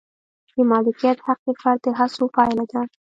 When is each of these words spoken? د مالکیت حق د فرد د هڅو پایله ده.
د 0.55 0.57
مالکیت 0.71 1.17
حق 1.25 1.39
د 1.45 1.49
فرد 1.61 1.79
د 1.83 1.87
هڅو 1.99 2.23
پایله 2.35 2.65
ده. 2.71 2.81